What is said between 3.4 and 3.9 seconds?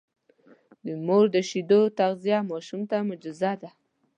ده.